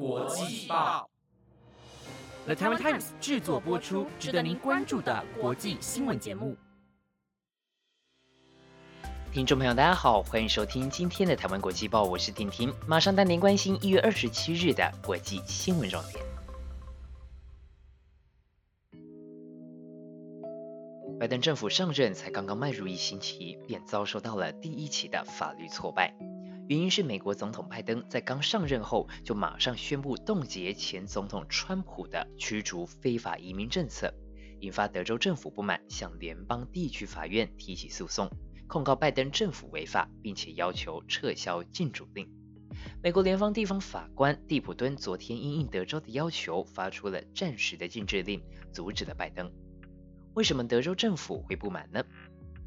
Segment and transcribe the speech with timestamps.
[0.00, 1.10] 国际报
[2.46, 6.56] ，The Taiwan Times 制作播出，值得您关注的国际新闻节目。
[9.30, 16.24] 听众朋友，大家好，欢迎收听今天的台湾国际报，我是婷婷，马上带您关心一月二十七日的国际新闻重点。
[21.20, 26.16] 拜登政府上任才刚刚迈入一星期，便遭受到了第一起的法律挫败。
[26.70, 34.14] 原因是美国总统拜登在刚上任后就马上宣布冻结前总统川普的驱逐非法移民政策，
[34.60, 38.30] 引发德州政府不满，向联邦地区法院提起诉讼，
[38.68, 42.28] 控告拜登政府违法，并且要求撤销禁主令。
[43.02, 48.40] 美国联邦地方法官蒂普敦昨天因应德州的要求，发出了暂时的禁制令，
[48.72, 49.50] 阻止了拜登。
[50.34, 52.04] 为什么德州政府会不满呢？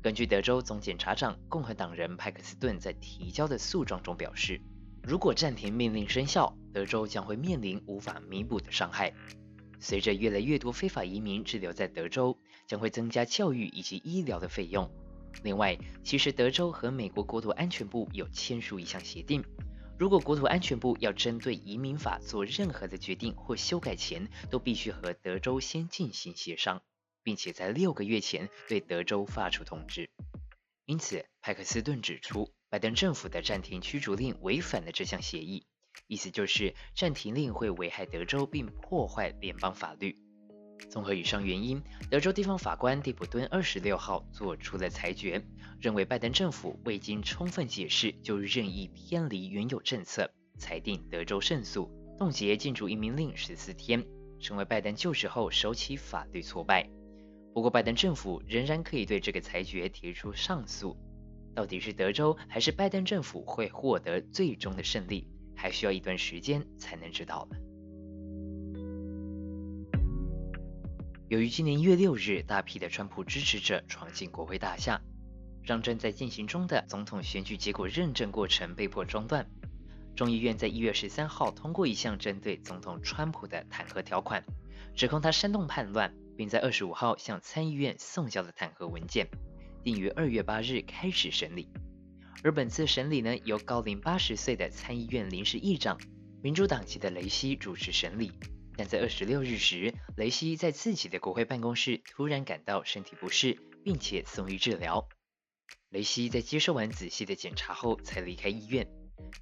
[0.03, 4.59] 根据德州总检察长共和党人派克斯顿在提交的诉状中表示，
[5.02, 9.13] 如果暂停命令生效，德州将会面临无法弥补的伤害。
[9.80, 14.91] 随着越来越多非法移民滞留在德州，将会增加教育以及医疗的费用。
[15.41, 19.41] 另外，其实德州和美国国土安全部有签署一项协定，
[19.97, 26.81] 如果国土安全部要针对移民法做任何的决定或修改前，都必须和德州先进行协商。
[27.23, 30.09] 并且在六个月前对德州发出通知，
[30.85, 35.66] 因此派克斯顿指出，拜登政府的暂停驱逐令违反了这项协议，
[36.07, 40.17] 意思就是暂停令会危害德州并破坏联邦法律。
[40.89, 45.41] 综合以上原因，德州地方法官蒂普敦二十六号做出了裁决，
[45.79, 50.29] 认为拜登政府未经充分解释就任意偏离原有政策，
[50.59, 54.05] 裁定德州胜诉，冻结禁足移民令十四天，
[54.41, 56.89] 成为拜登就职后首起法律挫败。
[57.54, 60.98] 不过，拜登政府仍然可以对这个裁决提出上诉。
[61.54, 67.48] 到底是德州还是拜登政府会获得最终的胜利，还需要一段时间才能知道。
[71.30, 75.00] 由于今年一月六日，大批的川普支持者闯进国会大厦，
[75.62, 79.47] 让正在进行中的总统选举结果认证过程被迫中断。
[80.16, 84.44] 众议院在一月十三号通过一项针对总统川普的弹劾条款，
[84.96, 86.12] 指控他煽动叛乱。
[86.38, 89.27] 并在二十五号向参议院送交了弹劾文件，
[89.83, 91.69] 定于二月八日开始审理。
[92.44, 95.97] 而本次审理呢，由高龄八十岁的参议院临时议长、
[96.41, 98.31] 民主党籍的雷西主持审理。
[98.75, 105.07] 但在二十六日时，雷西在自己的国会办公室突然感到身体不适，并且送医治疗。
[105.89, 108.88] 雷西在接受完仔细的检查后才离开医院。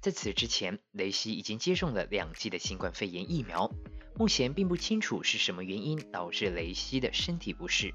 [0.02, 3.72] 在此之前，雷西已经接种了两剂的新冠肺炎疫苗。
[4.14, 7.94] 目前并不清楚是什么原因导致雷西的身体不适，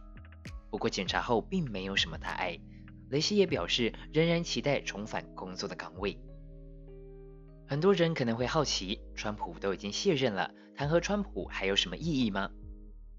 [0.69, 2.59] 不过检查后并没有什么大碍。
[3.09, 6.17] 雷西也表示仍然期待重返工作的岗位。
[7.67, 12.49] 很多人可能会好奇，川普都已经卸任了，弹劾川普还有什么意义吗？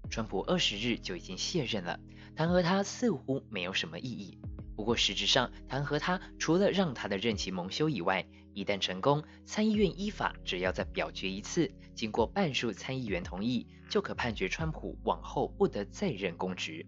[0.09, 1.99] 川普二十日就已经卸任了，
[2.35, 4.39] 弹劾他似乎没有什么意义。
[4.75, 16.85] 不过实质上，弹劾他除了让他的任期蒙羞以外，一旦成功，参议院依法只要再表决一次，经过半数参议员同意，就可判决川普往后不得再任公职。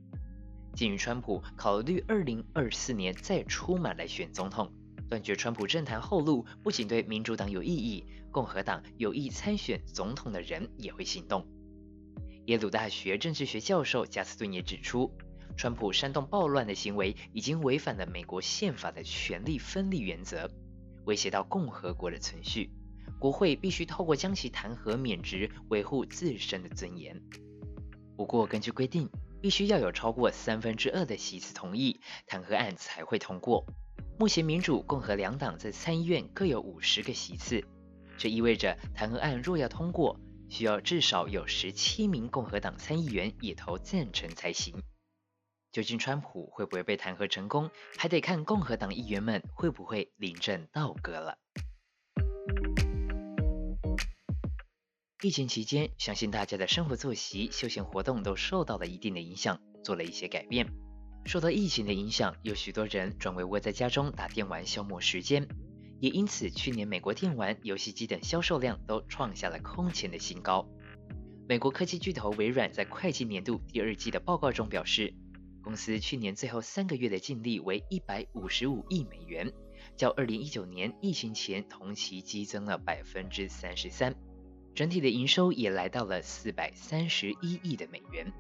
[0.73, 4.71] 鉴于川普考虑二零二四年再出马来选总统，
[5.09, 11.45] 断绝川普政坛后路，不仅对民主党有意义，共和党有意参选总统的人也会行动。
[12.47, 15.11] 耶鲁大学政治学教授加斯顿也指出。
[15.57, 20.49] 川普煽动暴乱的行为已经违反了美国宪法的权力分立原则，
[21.05, 22.71] 威胁到共和国的存续。
[23.19, 27.21] 国会必须透过将其弹劾免职，维护自身的尊严。
[28.17, 29.09] 不过，根据规定，
[29.41, 33.65] 必须要有超过三分之二的席次同意，弹劾案才会通过。
[34.19, 37.63] 目前，民主、共和两党在参议院各有五十个席次，
[38.17, 40.19] 这意味着弹劾案若要通过，
[40.49, 44.75] 需要至少有十七名共和党参议员也投赞成才行。
[45.71, 51.37] 究竟川普会不会被弹劾成功，还得看共和党议员们会不会临阵倒戈了。
[55.23, 60.67] 疫情期间，相信大家的生活作息、休闲活动都受到了一定的影响，做了一些改变。
[61.25, 65.47] 受到疫情的影响，有许多人转为窝在家中打电玩消磨时间，
[66.01, 70.67] 也因此去年美国电玩、游戏机等销售量都创下了空前的新高。
[71.47, 75.13] 美国科技巨头微软在会计年度第二季的报告中表示。
[75.63, 79.53] 公司去年最后三个月的净利为一百五十五亿美元，
[79.95, 84.15] 较二零一九年疫情前同期激增了百分之三十三，
[84.73, 88.33] 整体的营收也来到了四百三十一亿的美元。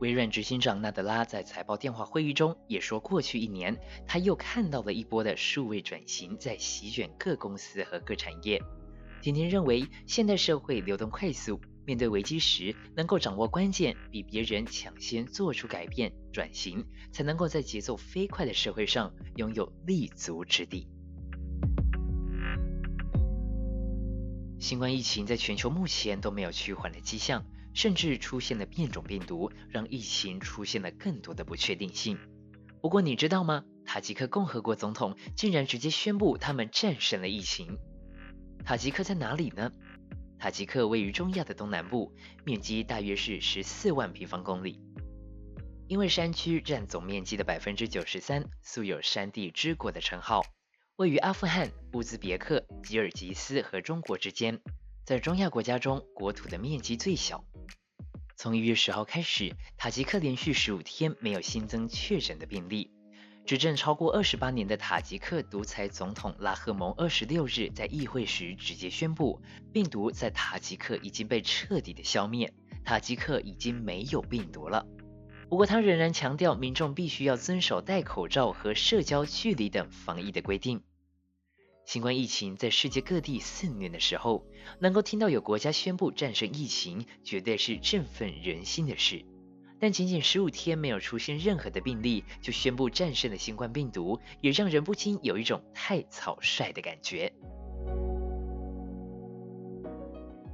[0.00, 8.60] 微软执行长纳德拉在财报电话会议中也说，过去一年他又看到了一波的数位转型在席卷各公司和各产业，
[9.22, 20.88] 婷婷认为，现代社会流动快速，面对危机时能够掌握关键，比别人抢先做出改变转型，才能够在节奏飞快的社会上拥有立足之地。
[24.58, 27.44] 新冠疫情在全球目前都没有趋缓的迹象，
[27.74, 32.18] 甚至出现了变种病毒，让疫情出现了更多的不确定性。
[32.80, 33.64] 不过你知道吗？
[33.84, 37.76] 塔吉克共和国总统竟然直接宣布他们战胜了疫情。
[38.64, 39.70] 塔吉克在哪里呢？
[40.44, 42.14] 塔吉克位于中亚的东南部，
[42.44, 44.78] 面积大约是十四万平方公里。
[45.88, 50.42] 因为山区占总面积的百分之九十三，素有“山地之国”的称号。
[50.96, 54.60] 位于阿富汗、乌兹别克、吉尔吉斯和中国之间，
[55.06, 57.42] 在中亚国家中国土的面积最小。
[58.36, 62.93] 从一月十号开始，塔吉克连续十五天没有新增确诊的病例。
[63.46, 72.54] 执政超过二十八年的塔吉克独裁总统拉赫蒙二十六日在议会时直接宣布，病毒在塔吉克已经被彻底的消灭，
[72.86, 74.86] 塔吉克已经没有病毒了。
[75.50, 80.82] 不过他仍然强调，民众必须要遵守戴口罩和社交距离等防疫的规定。
[81.84, 84.46] 新冠疫情在世界各地肆虐的时候，
[84.80, 89.26] 能够听到有国家宣布战胜疫情，绝对是振奋人心的事。
[89.80, 97.32] 但仅仅十五天没有出现任何的病例，就宣布战胜了新冠病毒，也让人不禁有一种太草率的感觉。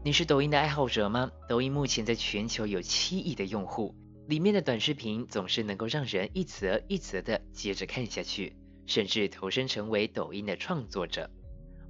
[0.03, 1.31] 你是抖音的爱好者吗？
[1.49, 3.95] 抖音目前在全球有七亿的用户。
[4.29, 8.57] 里面的短视频总是能够让人一则一则的接着看下去，
[8.87, 11.31] 甚至投身成为抖音的创作者。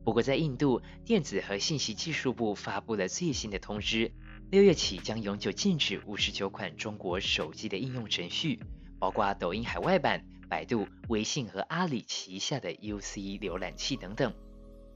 [0.03, 4.11] 不过，在印度，电子和信息技术部发布了最新的通知，
[4.51, 8.59] 六月起将永久禁止五十九款中国手机的应用程序，
[8.99, 14.35] 包括抖音海外版、百度、微信和阿里旗下的 UC 浏览器等等。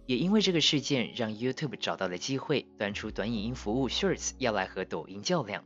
[0.06, 5.62] 也因为这个事件，让 YouTube 找到了机会，端出短影音服务 Shorts 要来和抖音较量。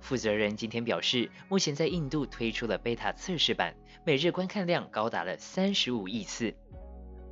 [0.00, 6.56] 负责人今天表示，目前在印度推出了 beta 测试版，每日观看量高达了三十五亿次。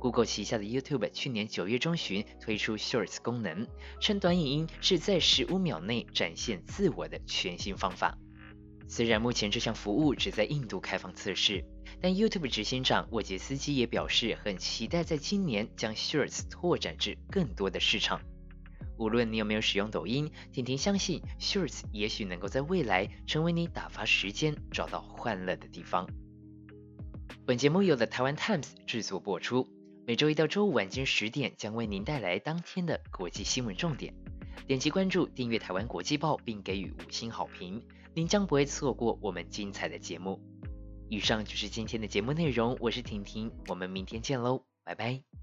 [0.01, 3.67] Google 旗下的 YouTube 去年九月中旬推出 Shorts 功能，
[3.99, 8.17] 称短影音是在十五秒内展现自我的全新方法。
[8.89, 11.63] 虽然目前这项服务只在印度开放测试，
[12.01, 18.19] 但 YouTube 执行长沃杰斯基也表示，很期待在今年将 Shorts 拓展至更多的市场。
[18.97, 26.09] 无论你有没有使用抖音，婷婷相信 Shorts 也许能够在未来成为你打发时间、找到欢乐的地方。
[27.45, 29.67] 本节目由 The Taiwan Times 制作播出，
[30.11, 34.13] 每周一到周五晚间十点将为您带来当天的国际新闻重点。
[34.67, 37.81] 点击关注、订阅台湾国际报，并给予五星好评，
[38.13, 40.41] 您将不会错过我们精彩的节目。
[41.07, 45.40] 以上就是今天的节目内容，我是婷婷，我们明天见喽，拜拜。